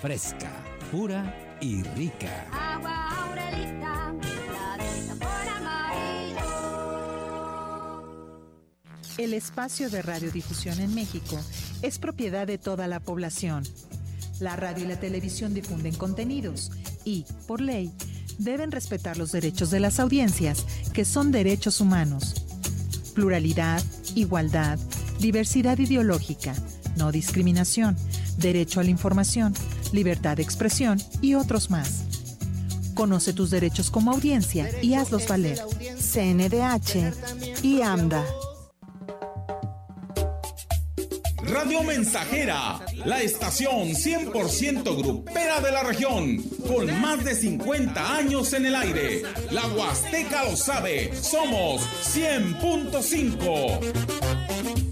[0.00, 0.52] Fresca,
[0.92, 2.48] pura y rica.
[2.50, 4.12] Agua Aurelita,
[4.52, 6.42] la de sabor amarillo.
[9.16, 11.38] El espacio de radiodifusión en México
[11.82, 13.62] es propiedad de toda la población.
[14.40, 16.72] La radio y la televisión difunden contenidos
[17.04, 17.92] y, por ley,
[18.38, 22.34] deben respetar los derechos de las audiencias, que son derechos humanos.
[23.14, 23.80] Pluralidad,
[24.16, 24.80] igualdad,
[25.20, 26.54] diversidad ideológica,
[26.96, 27.96] no discriminación,
[28.38, 29.54] derecho a la información,
[29.92, 32.04] libertad de expresión y otros más.
[32.94, 35.58] Conoce tus derechos como audiencia y hazlos valer.
[35.98, 38.24] CNDH y AMDA.
[41.44, 48.66] Radio Mensajera, la estación 100% grupera de la región, con más de 50 años en
[48.66, 49.22] el aire.
[49.50, 51.82] La Huasteca lo sabe, somos
[52.14, 54.91] 100.5.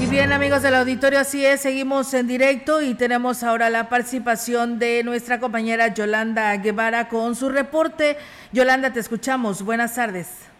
[0.00, 4.78] Y bien amigos del auditorio, así es, seguimos en directo y tenemos ahora la participación
[4.78, 8.16] de nuestra compañera Yolanda Guevara con su reporte.
[8.52, 9.64] Yolanda, te escuchamos.
[9.64, 10.50] Buenas tardes.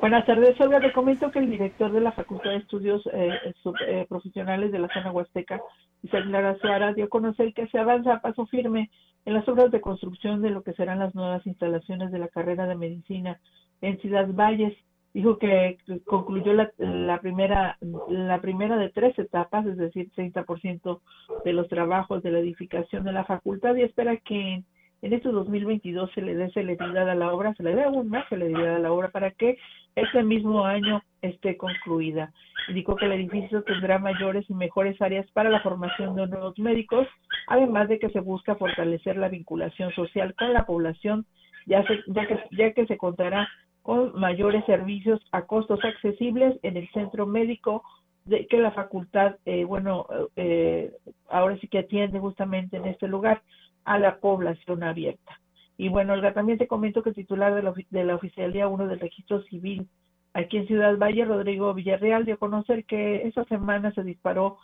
[0.00, 0.80] Buenas tardes, Olga.
[0.80, 3.30] Te comento que el director de la Facultad de Estudios eh,
[3.62, 5.60] sub, eh, Profesionales de la zona Huasteca,
[6.02, 8.90] Isaac Lara dio a conocer que se avanza a paso firme
[9.24, 12.66] en las obras de construcción de lo que serán las nuevas instalaciones de la carrera
[12.66, 13.38] de medicina
[13.80, 14.74] en Ciudad Valles
[15.14, 21.00] dijo que concluyó la, la, primera la primera de tres etapas, es decir, 30%
[21.44, 24.64] de los trabajos de la edificación de la facultad y espera que
[25.02, 28.28] en este 2022 se le dé celeridad a la obra, se le dé aún más
[28.28, 29.56] celeridad a la obra para que
[29.94, 32.32] este mismo año esté concluida.
[32.68, 37.06] Indicó que el edificio tendrá mayores y mejores áreas para la formación de nuevos médicos,
[37.48, 41.26] además de que se busca fortalecer la vinculación social con la población,
[41.66, 43.46] ya, se, ya, que, ya que se contará
[43.84, 47.82] con mayores servicios a costos accesibles en el centro médico
[48.24, 50.06] de que la facultad, eh, bueno,
[50.36, 50.90] eh,
[51.28, 53.42] ahora sí que atiende justamente en este lugar
[53.84, 55.38] a la población abierta.
[55.76, 58.86] Y bueno, Olga, también te comento que el titular de la, de la Oficialía 1
[58.86, 59.86] del Registro Civil
[60.32, 64.56] aquí en Ciudad Valle, Rodrigo Villarreal, dio a conocer que esa semana se disparó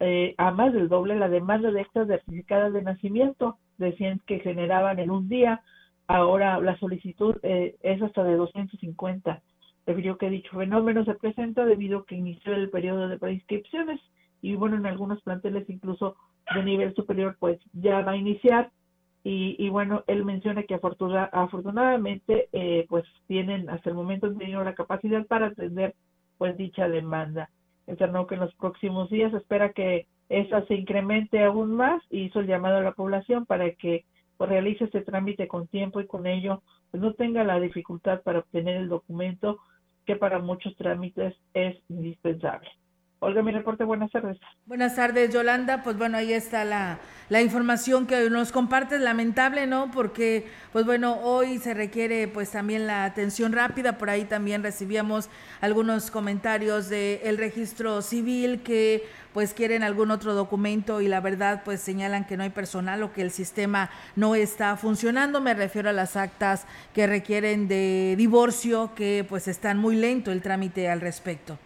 [0.00, 4.98] eh, a más del doble la demanda de estas certificadas de nacimiento, decían que generaban
[4.98, 5.62] en un día
[6.08, 9.42] Ahora la solicitud eh, es hasta de 250.
[9.86, 14.00] Refirió que dicho fenómeno se presenta debido a que inició el periodo de preinscripciones
[14.40, 16.16] y bueno, en algunos planteles incluso
[16.54, 18.70] de nivel superior pues ya va a iniciar
[19.24, 24.62] y, y bueno, él menciona que afortuna, afortunadamente eh, pues tienen hasta el momento tenido
[24.62, 25.94] la capacidad para atender
[26.38, 27.50] pues dicha demanda.
[27.88, 32.40] Enternó que en los próximos días espera que esa se incremente aún más y hizo
[32.40, 34.04] el llamado a la población para que
[34.36, 38.40] pues realice este trámite con tiempo y con ello pues no tenga la dificultad para
[38.40, 39.58] obtener el documento
[40.04, 42.70] que para muchos trámites es indispensable.
[43.18, 44.38] Olga, mi reporte, buenas tardes.
[44.66, 45.82] Buenas tardes, Yolanda.
[45.82, 46.98] Pues bueno, ahí está la,
[47.30, 49.90] la información que nos compartes, lamentable, ¿no?
[49.90, 53.96] Porque, pues bueno, hoy se requiere pues también la atención rápida.
[53.96, 55.30] Por ahí también recibíamos
[55.62, 61.62] algunos comentarios del el registro civil que pues quieren algún otro documento y la verdad
[61.64, 65.40] pues señalan que no hay personal o que el sistema no está funcionando.
[65.40, 70.42] Me refiero a las actas que requieren de divorcio que pues están muy lento el
[70.42, 71.58] trámite al respecto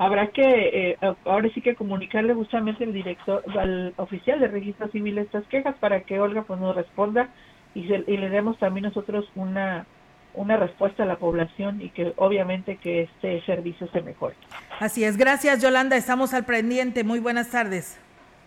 [0.00, 0.96] habrá que, eh,
[1.26, 6.00] ahora sí que comunicarle justamente al director, al oficial de registro civil estas quejas para
[6.00, 7.28] que Olga pues nos responda
[7.74, 9.86] y, y le demos también nosotros una
[10.32, 14.36] una respuesta a la población y que obviamente que este servicio se mejore.
[14.78, 17.98] Así es, gracias Yolanda, estamos al pendiente, muy buenas tardes.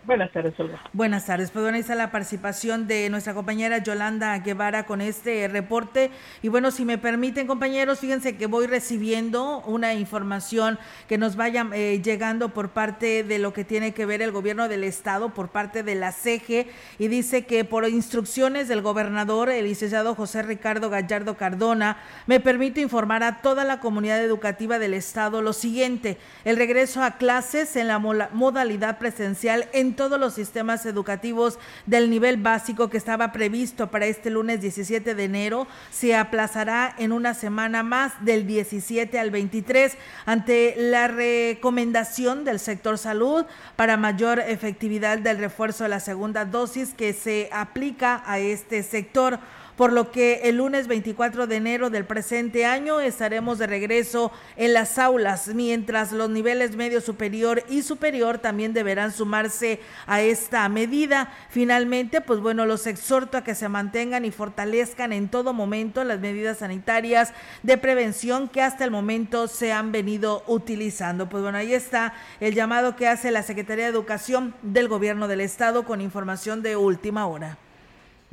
[0.05, 0.81] Buenas tardes, Olga.
[0.91, 1.49] Buenas tardes.
[1.49, 6.11] Pues bueno, ahí está la participación de nuestra compañera Yolanda Guevara con este reporte.
[6.41, 10.77] Y bueno, si me permiten, compañeros, fíjense que voy recibiendo una información
[11.07, 14.67] que nos vaya eh, llegando por parte de lo que tiene que ver el gobierno
[14.67, 16.67] del estado, por parte de la CEGE,
[16.99, 21.97] y dice que por instrucciones del gobernador, el licenciado José Ricardo Gallardo Cardona,
[22.27, 27.11] me permite informar a toda la comunidad educativa del estado lo siguiente: el regreso a
[27.11, 33.31] clases en la modalidad presencial en todos los sistemas educativos del nivel básico que estaba
[33.31, 39.19] previsto para este lunes 17 de enero se aplazará en una semana más del 17
[39.19, 45.99] al 23 ante la recomendación del sector salud para mayor efectividad del refuerzo de la
[45.99, 49.39] segunda dosis que se aplica a este sector
[49.75, 54.73] por lo que el lunes 24 de enero del presente año estaremos de regreso en
[54.73, 61.33] las aulas, mientras los niveles medio superior y superior también deberán sumarse a esta medida.
[61.49, 66.19] Finalmente, pues bueno, los exhorto a que se mantengan y fortalezcan en todo momento las
[66.19, 71.29] medidas sanitarias de prevención que hasta el momento se han venido utilizando.
[71.29, 75.41] Pues bueno, ahí está el llamado que hace la Secretaría de Educación del Gobierno del
[75.41, 77.57] Estado con información de última hora.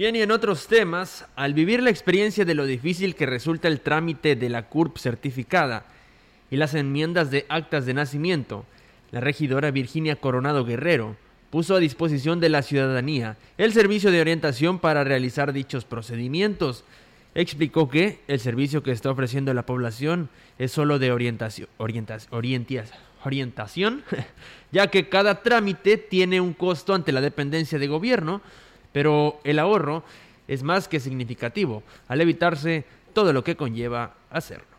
[0.01, 3.83] Bien, y en otros temas, al vivir la experiencia de lo difícil que resulta el
[3.83, 5.85] trámite de la CURP certificada
[6.51, 8.65] y las enmiendas de actas de nacimiento,
[9.11, 11.17] la regidora Virginia Coronado Guerrero
[11.51, 16.85] puso a disposición de la ciudadanía el servicio de orientación para realizar dichos procedimientos.
[17.35, 24.03] Explicó que el servicio que está ofreciendo la población es solo de orientación, orientación
[24.73, 28.41] ya que cada trámite tiene un costo ante la dependencia de gobierno,
[28.93, 30.03] pero el ahorro
[30.49, 34.70] es más que significativo al evitarse todo lo que conlleva hacerlo.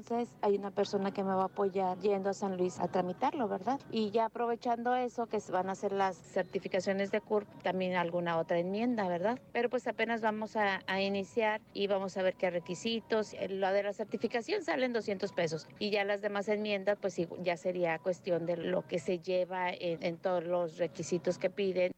[0.00, 3.48] Entonces hay una persona que me va a apoyar yendo a San Luis a tramitarlo,
[3.48, 3.78] ¿verdad?
[3.90, 8.58] Y ya aprovechando eso, que van a hacer las certificaciones de CURP, también alguna otra
[8.58, 9.38] enmienda, ¿verdad?
[9.52, 13.36] Pero pues apenas vamos a, iniciar y vamos a ver qué requisitos.
[13.50, 17.98] Lo de la certificación salen 200 pesos y ya las demás enmiendas, pues ya sería
[17.98, 21.92] cuestión de lo que se lleva en todos los requisitos que piden.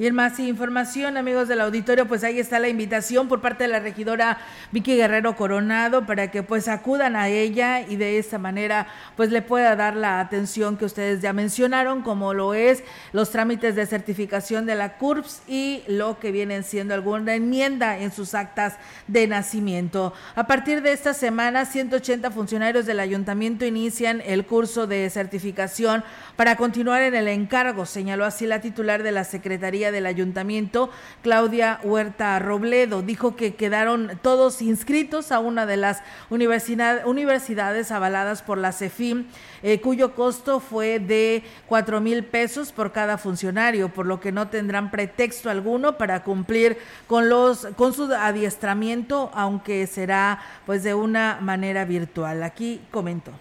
[0.00, 3.68] Y en más información, amigos del auditorio, pues ahí está la invitación por parte de
[3.68, 4.38] la regidora
[4.72, 9.42] Vicky Guerrero Coronado para que pues acudan a ella y de esta manera pues le
[9.42, 12.82] pueda dar la atención que ustedes ya mencionaron, como lo es
[13.12, 18.10] los trámites de certificación de la CURPS y lo que vienen siendo alguna enmienda en
[18.10, 18.76] sus actas
[19.06, 20.14] de nacimiento.
[20.34, 26.04] A partir de esta semana, 180 funcionarios del ayuntamiento inician el curso de certificación
[26.36, 30.90] para continuar en el encargo, señaló así la titular de la Secretaría del Ayuntamiento,
[31.22, 33.02] Claudia Huerta Robledo.
[33.02, 39.26] Dijo que quedaron todos inscritos a una de las universidades avaladas por la CEFIM,
[39.62, 44.48] eh, cuyo costo fue de cuatro mil pesos por cada funcionario, por lo que no
[44.48, 51.38] tendrán pretexto alguno para cumplir con los con su adiestramiento, aunque será pues de una
[51.40, 52.42] manera virtual.
[52.42, 53.32] Aquí comentó.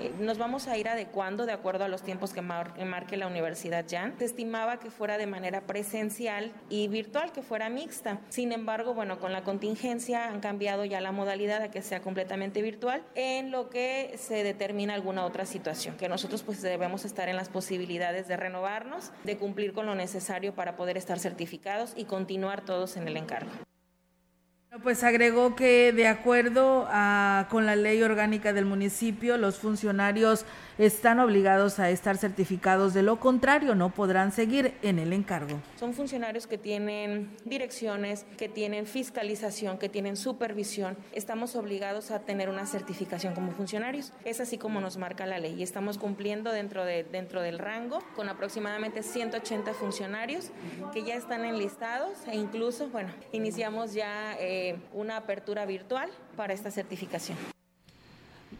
[0.00, 3.84] Eh, nos vamos a ir adecuando de acuerdo a los tiempos que marque la Universidad
[3.88, 4.14] Jan.
[4.18, 8.20] Se estimaba que fuera de manera presencial y virtual, que fuera mixta.
[8.28, 12.62] Sin embargo, bueno, con la contingencia han cambiado ya la modalidad a que sea completamente
[12.62, 17.36] virtual, en lo que se determina alguna otra situación, que nosotros pues debemos estar en
[17.36, 22.64] las posibilidades de renovarnos, de cumplir con lo necesario para poder estar certificados y continuar
[22.64, 23.50] todos en el encargo.
[24.82, 26.86] Pues agregó que de acuerdo
[27.50, 30.44] con la ley orgánica del municipio, los funcionarios
[30.76, 35.60] están obligados a estar certificados, de lo contrario no podrán seguir en el encargo.
[35.76, 40.96] Son funcionarios que tienen direcciones, que tienen fiscalización, que tienen supervisión.
[41.12, 44.12] Estamos obligados a tener una certificación como funcionarios.
[44.24, 47.98] Es así como nos marca la ley y estamos cumpliendo dentro, de, dentro del rango
[48.14, 50.50] con aproximadamente 180 funcionarios
[50.92, 54.57] que ya están enlistados e incluso, bueno, iniciamos ya eh,
[54.92, 57.36] una apertura virtual para esta certificación.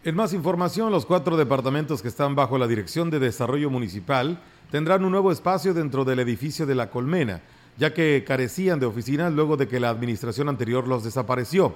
[0.03, 4.39] En más información, los cuatro departamentos que están bajo la Dirección de Desarrollo Municipal
[4.71, 7.41] tendrán un nuevo espacio dentro del edificio de La Colmena,
[7.77, 11.75] ya que carecían de oficinas luego de que la administración anterior los desapareció.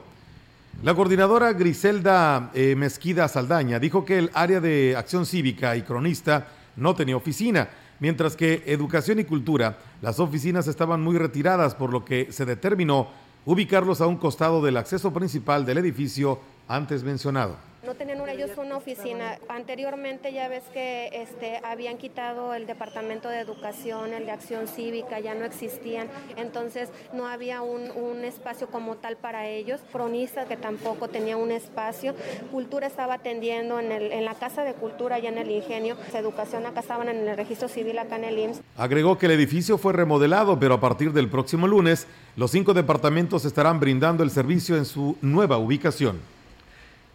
[0.81, 6.47] La coordinadora Griselda eh, Mezquida Saldaña dijo que el área de acción cívica y cronista
[6.75, 7.69] no tenía oficina,
[7.99, 13.07] mientras que educación y cultura, las oficinas estaban muy retiradas, por lo que se determinó
[13.45, 17.72] ubicarlos a un costado del acceso principal del edificio antes mencionado.
[17.85, 19.37] No tenían ellos una oficina.
[19.49, 25.19] Anteriormente ya ves que este, habían quitado el departamento de educación, el de acción cívica,
[25.19, 26.07] ya no existían.
[26.37, 29.81] Entonces no había un, espacio como tal para ellos.
[29.91, 32.15] Cronista que tampoco tenía un espacio.
[32.51, 35.97] Cultura estaba atendiendo en, el, la Casa de Cultura, allá en el Ingenio.
[36.13, 38.61] Educación acá estaban en el registro civil, acá en el IMSS.
[38.77, 42.07] Agregó que el edificio fue remodelado, pero a partir del próximo lunes,
[42.37, 46.32] los cinco departamentos estarán brindando el servicio en su nueva ubicación.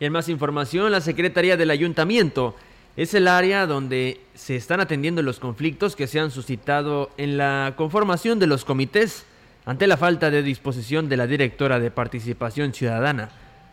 [0.01, 2.55] Y en más información, la Secretaría del Ayuntamiento
[2.97, 7.75] es el área donde se están atendiendo los conflictos que se han suscitado en la
[7.77, 9.25] conformación de los comités
[9.67, 13.31] ante la falta de disposición de la directora de Participación Ciudadana,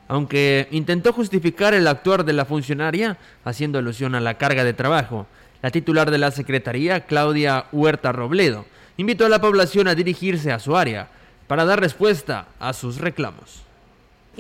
[0.07, 5.27] aunque intentó justificar el actuar de la funcionaria haciendo alusión a la carga de trabajo.
[5.61, 8.65] La titular de la Secretaría, Claudia Huerta Robledo,
[8.97, 11.07] invitó a la población a dirigirse a su área
[11.47, 13.64] para dar respuesta a sus reclamos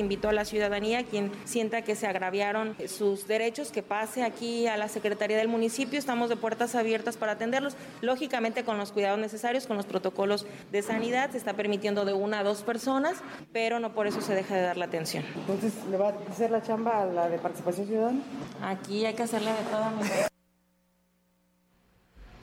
[0.01, 4.77] invitó a la ciudadanía, quien sienta que se agraviaron sus derechos, que pase aquí a
[4.77, 5.99] la Secretaría del municipio.
[5.99, 10.81] Estamos de puertas abiertas para atenderlos, lógicamente con los cuidados necesarios, con los protocolos de
[10.81, 11.31] sanidad.
[11.31, 13.15] Se está permitiendo de una a dos personas,
[13.53, 15.23] pero no por eso se deja de dar la atención.
[15.35, 18.19] Entonces, ¿le va a hacer la chamba a la de participación ciudadana?
[18.61, 20.29] Aquí hay que hacerle de todo.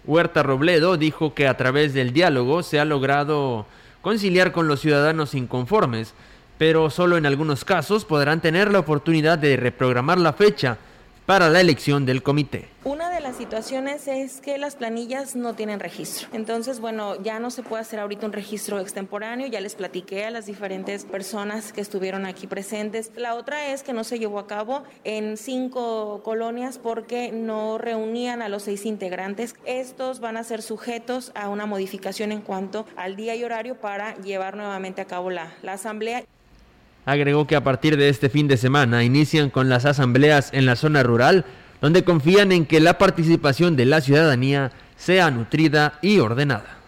[0.05, 3.67] Huerta Robledo dijo que a través del diálogo se ha logrado
[4.01, 6.15] conciliar con los ciudadanos inconformes,
[6.63, 10.79] pero solo en algunos casos podrán tener la oportunidad de reprogramar la fecha
[11.27, 12.69] para la elección del comité.
[12.85, 16.29] Una de las situaciones es que las planillas no tienen registro.
[16.33, 20.31] Entonces, bueno, ya no se puede hacer ahorita un registro extemporáneo, ya les platiqué a
[20.31, 23.11] las diferentes personas que estuvieron aquí presentes.
[23.17, 28.41] La otra es que no se llevó a cabo en cinco colonias porque no reunían
[28.41, 29.57] a los seis integrantes.
[29.65, 34.15] Estos van a ser sujetos a una modificación en cuanto al día y horario para
[34.19, 36.23] llevar nuevamente a cabo la, la asamblea.
[37.05, 40.77] Agregó que a partir de este fin de semana inician con las asambleas en la
[40.77, 41.45] zona rural,
[41.81, 46.82] donde confían en que la participación de la ciudadanía sea nutrida y ordenada.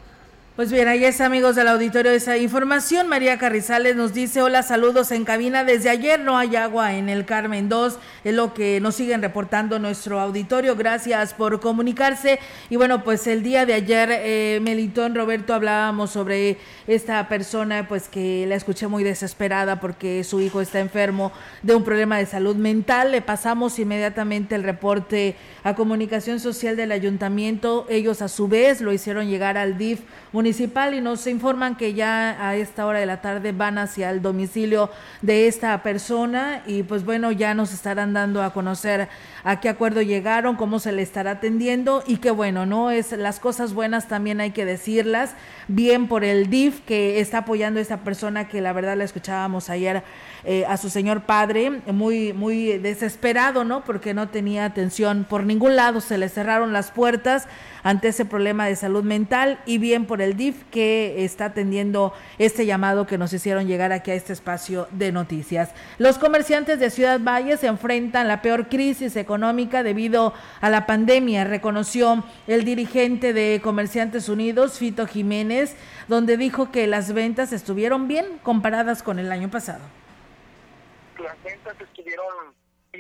[0.57, 3.09] Pues bien, ahí es amigos del auditorio esa información.
[3.09, 5.64] María Carrizales nos dice, hola, saludos en cabina.
[5.64, 9.80] Desde ayer no hay agua en el Carmen 2, es lo que nos siguen reportando
[9.80, 10.76] nuestro auditorio.
[10.76, 12.38] Gracias por comunicarse.
[12.70, 18.09] Y bueno, pues el día de ayer, eh, Melitón Roberto, hablábamos sobre esta persona, pues
[18.09, 21.32] que la escuché muy desesperada porque su hijo está enfermo
[21.62, 23.11] de un problema de salud mental.
[23.11, 25.34] Le pasamos inmediatamente el reporte
[25.64, 27.86] a Comunicación Social del Ayuntamiento.
[27.88, 29.98] Ellos a su vez lo hicieron llegar al DIF
[30.35, 34.20] municipal y nos informan que ya a esta hora de la tarde van hacia el
[34.20, 34.91] domicilio
[35.22, 39.09] de esta persona y pues bueno, ya nos estarán dando a conocer
[39.45, 42.91] a qué acuerdo llegaron, cómo se le estará atendiendo y qué bueno, ¿no?
[42.91, 45.37] Es las cosas buenas también hay que decirlas,
[45.68, 49.70] bien por el DIF que está apoyando a esta persona que la verdad la escuchábamos
[49.70, 50.03] ayer
[50.43, 53.85] eh, a su señor padre, muy, muy desesperado, ¿no?
[53.85, 57.47] Porque no tenía atención por ningún lado, se le cerraron las puertas
[57.85, 62.66] ante ese problema de salud mental y bien por el DIF que está atendiendo este
[62.66, 65.70] llamado que nos hicieron llegar aquí a este espacio de noticias.
[65.99, 71.45] Los comerciantes de Ciudad Valle se enfrentan la peor crisis económica debido a la pandemia,
[71.45, 75.76] reconoció el dirigente de Comerciantes Unidos, Fito Jiménez,
[76.09, 79.80] donde dijo que las ventas estuvieron bien comparadas con el año pasado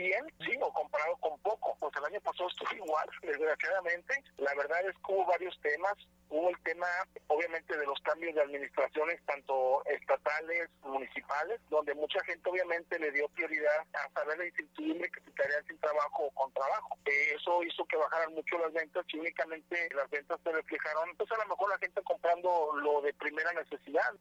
[0.04, 4.22] bien, sí, o comparado con poco, pues el año pasado estuvo igual, desgraciadamente.
[4.36, 5.94] La verdad es que hubo varios temas.
[6.30, 6.86] Hubo el tema,
[7.28, 13.28] obviamente, de los cambios de administraciones, tanto estatales, municipales, donde mucha gente, obviamente, le dio
[13.28, 16.98] prioridad a saber la incertidumbre que se quedarían sin trabajo o con trabajo.
[17.04, 21.30] Eh, eso hizo que bajaran mucho las ventas y únicamente las ventas se reflejaron, pues
[21.30, 24.14] a lo mejor la gente comprando lo de primera necesidad.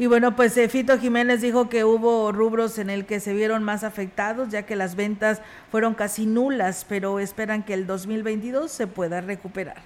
[0.00, 3.62] Y bueno, pues eh, Fito Jiménez dijo que hubo rubros en el que se vieron
[3.62, 8.86] más afectados, ya que las ventas fueron casi nulas, pero esperan que el 2022 se
[8.86, 9.76] pueda recuperar.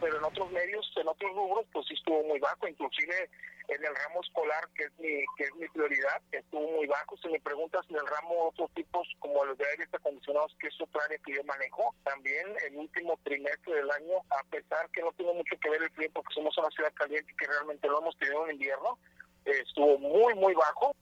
[0.00, 3.28] Pero en otros medios, en otros rubros, pues sí estuvo muy bajo, inclusive
[3.66, 7.16] en el ramo escolar, que es mi, que es mi prioridad, estuvo muy bajo.
[7.16, 10.80] Si me preguntas en el ramo otros tipos, como los de aires acondicionados, que es
[10.80, 15.10] otro área que yo manejo, también el último trimestre del año, a pesar que no
[15.14, 17.98] tiene mucho que ver el frío, porque somos una ciudad caliente y que realmente lo
[17.98, 19.00] hemos tenido en invierno,
[19.52, 20.94] estuvo muy, muy bajo.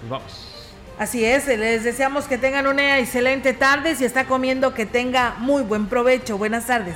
[0.10, 0.48] Vamos.
[0.98, 3.96] Así es, les deseamos que tengan una excelente tarde.
[3.96, 6.38] Si está comiendo, que tenga muy buen provecho.
[6.38, 6.96] Buenas tardes.